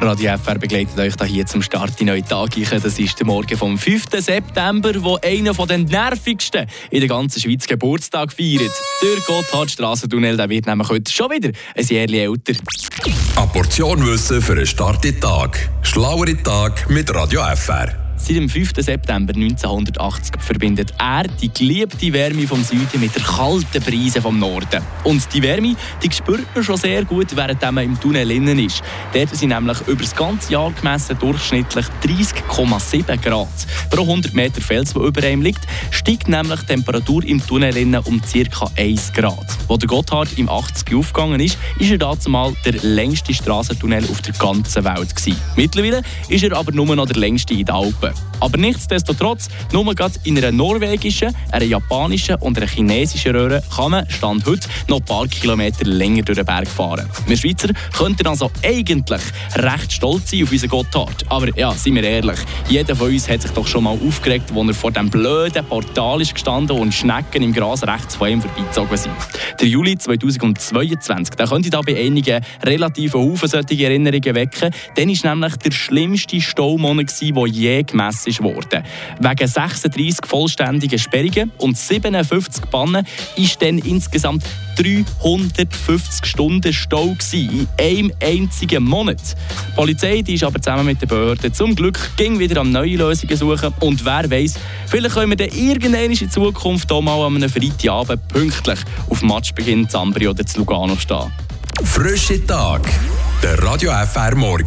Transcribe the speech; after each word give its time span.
Radio 0.00 0.36
FR 0.36 0.58
begleitet 0.58 0.98
euch 0.98 1.14
hier 1.28 1.44
zum 1.44 1.60
Start 1.60 2.00
in 2.00 2.06
neuen 2.06 2.24
Tag. 2.24 2.50
Das 2.70 2.98
ist 2.98 3.18
der 3.18 3.26
Morgen 3.26 3.56
vom 3.56 3.76
5. 3.76 4.04
September, 4.18 4.92
wo 5.02 5.18
einer 5.22 5.52
der 5.52 5.78
nervigsten 5.78 6.66
in 6.90 7.00
der 7.00 7.08
ganzen 7.08 7.40
Schweiz 7.40 7.66
Geburtstag 7.66 8.32
feiert. 8.32 8.72
Der 9.02 9.20
Gotthardstrassentunnel 9.26 10.38
wird 10.48 10.66
nämlich 10.66 10.88
heute 10.88 11.10
schon 11.10 11.30
wieder 11.30 11.50
ein 11.74 11.84
Jahr 11.84 12.08
älter. 12.08 12.52
Eine 13.36 13.46
Portion 13.48 14.06
Wissen 14.06 14.40
für 14.40 14.52
einen 14.52 14.66
Start 14.66 15.04
in 15.04 15.12
den 15.12 15.20
Tag. 15.20 15.68
Schlauere 15.82 16.40
Tag 16.42 16.88
mit 16.88 17.12
Radio 17.12 17.42
FR. 17.54 18.07
Seit 18.20 18.36
dem 18.36 18.48
5. 18.48 18.72
September 18.76 19.32
1980 19.32 20.40
verbindet 20.40 20.92
er 20.98 21.22
die 21.22 21.52
geliebte 21.52 22.12
Wärme 22.12 22.46
vom 22.46 22.62
Süden 22.62 23.00
mit 23.00 23.14
der 23.14 23.22
kalten 23.22 23.82
Brise 23.82 24.20
vom 24.20 24.38
Norden. 24.38 24.82
Und 25.04 25.22
die 25.32 25.42
Wärme 25.42 25.76
die 26.02 26.10
spürt 26.12 26.46
man 26.54 26.64
schon 26.64 26.76
sehr 26.76 27.04
gut, 27.04 27.34
während 27.34 27.62
man 27.62 27.84
im 27.84 27.98
Tunnel 27.98 28.30
innen 28.30 28.58
ist. 28.58 28.82
Dort 29.14 29.34
sind 29.34 29.50
nämlich 29.50 29.80
über 29.86 30.02
das 30.02 30.14
ganze 30.14 30.52
Jahr 30.52 30.72
gemessen 30.72 31.16
durchschnittlich 31.18 31.86
30,7 32.02 33.16
Grad. 33.18 33.48
Pro 33.90 34.02
100 34.02 34.34
Meter 34.34 34.60
Fels, 34.60 34.92
der 34.92 35.02
über 35.02 35.26
ihm 35.26 35.42
liegt, 35.42 35.60
steigt 35.90 36.28
nämlich 36.28 36.60
die 36.60 36.66
Temperatur 36.66 37.24
im 37.24 37.44
Tunnel 37.46 37.76
innen 37.76 38.02
um 38.04 38.20
ca. 38.20 38.70
1 38.76 39.12
Grad. 39.12 39.46
Wo 39.68 39.76
der 39.76 39.88
Gotthard 39.88 40.36
im 40.36 40.48
80 40.48 40.94
aufgegangen 40.94 41.40
ist, 41.40 41.56
ist 41.78 41.90
er 41.90 41.98
dazu 41.98 42.30
mal 42.30 42.52
der 42.64 42.74
längste 42.82 43.32
Straßentunnel 43.32 44.04
auf 44.10 44.20
der 44.22 44.34
ganzen 44.34 44.84
Welt. 44.84 45.14
Mittlerweile 45.56 46.02
ist 46.28 46.44
er 46.44 46.56
aber 46.56 46.72
nur 46.72 46.94
noch 46.94 47.06
der 47.06 47.16
längste 47.16 47.54
in 47.54 47.64
den 47.64 47.74
Alpen. 47.74 48.07
Alpen. 48.08 48.28
Aber 48.40 48.56
nichtsdestotrotz, 48.56 49.48
nur 49.72 49.94
gerade 49.94 50.14
in 50.24 50.38
einer 50.38 50.52
norwegischen, 50.52 51.34
einer 51.50 51.64
japanischen 51.64 52.36
und 52.36 52.56
einer 52.56 52.68
chinesischen 52.68 53.34
Röhre 53.34 53.62
kann 53.74 53.90
man, 53.90 54.08
Stand 54.10 54.46
heute, 54.46 54.68
noch 54.86 54.98
ein 54.98 55.04
paar 55.04 55.26
Kilometer 55.26 55.84
länger 55.84 56.22
durch 56.22 56.36
den 56.38 56.46
Berg 56.46 56.68
fahren. 56.68 57.08
Wir 57.26 57.36
Schweizer 57.36 57.68
könnten 57.96 58.26
also 58.26 58.50
eigentlich 58.64 59.22
recht 59.56 59.92
stolz 59.92 60.30
sein 60.30 60.44
auf 60.44 60.52
unseren 60.52 60.70
Gotthard. 60.70 61.24
Aber 61.28 61.56
ja, 61.58 61.72
seien 61.72 61.96
wir 61.96 62.04
ehrlich, 62.04 62.38
jeder 62.68 62.94
von 62.94 63.08
uns 63.10 63.28
hat 63.28 63.42
sich 63.42 63.50
doch 63.50 63.66
schon 63.66 63.84
mal 63.84 63.98
aufgeregt, 64.06 64.52
als 64.54 64.68
er 64.68 64.74
vor 64.74 64.92
dem 64.92 65.10
blöden 65.10 65.64
Portal 65.64 66.20
ist 66.20 66.34
gestanden 66.34 66.78
und 66.78 66.94
Schnecken 66.94 67.42
im 67.42 67.52
Gras 67.52 67.82
rechts 67.82 68.14
von 68.14 68.28
ihm 68.28 68.40
vorbeizogen 68.40 68.96
sind. 68.96 69.14
Der 69.60 69.66
Juli 69.66 69.98
2022, 69.98 71.34
da 71.34 71.46
könnte 71.46 71.70
da 71.70 71.80
bei 71.80 71.96
einigen 71.96 72.44
relativ 72.62 73.14
Haufen 73.14 73.48
solche 73.48 73.84
Erinnerungen 73.84 74.34
wecken. 74.34 74.70
Dann 74.94 75.08
war 75.08 75.34
nämlich 75.34 75.56
der 75.56 75.70
schlimmste 75.72 76.40
Staumonat, 76.40 77.20
der 77.20 77.46
je 77.46 77.82
gemessen 77.98 78.44
wurde. 78.44 78.82
Wegen 79.20 79.48
36 79.48 80.26
vollständigen 80.26 80.98
Sperrungen 80.98 81.52
und 81.58 81.76
57 81.76 82.64
Bannen 82.66 83.06
ist 83.36 83.60
dann 83.60 83.78
insgesamt 83.78 84.44
350 84.76 86.24
Stunden 86.24 86.72
Stau 86.72 87.16
in 87.32 87.66
einem 87.80 88.12
einzigen 88.22 88.84
Monat. 88.84 89.20
Die 89.70 89.74
Polizei 89.74 90.22
die 90.22 90.34
ist 90.34 90.44
aber 90.44 90.60
zusammen 90.60 90.86
mit 90.86 91.02
den 91.02 91.08
Behörden 91.08 91.52
zum 91.52 91.74
Glück 91.74 91.98
ging 92.16 92.38
wieder 92.38 92.60
an 92.60 92.70
neue 92.70 92.96
Lösungen 92.96 93.36
suchen 93.36 93.74
und 93.80 94.04
wer 94.04 94.30
weiß, 94.30 94.54
vielleicht 94.86 95.14
können 95.14 95.30
wir 95.30 95.36
dann 95.36 95.56
irgendwann 95.56 96.12
in 96.12 96.30
Zukunft 96.30 96.90
auch 96.92 97.02
mal 97.02 97.20
an 97.26 97.36
einem 97.36 97.50
Freitagabend 97.50 98.28
pünktlich 98.28 98.78
auf 99.10 99.22
Matchbeginn 99.22 99.88
Zambri 99.88 100.28
oder 100.28 100.46
zu 100.46 100.58
Lugano 100.58 100.96
stehen. 100.96 101.32
Frische 101.84 102.44
Tag, 102.46 102.82
der 103.42 103.62
Radio 103.62 103.92
FR 103.92 104.34
Morgen. 104.36 104.56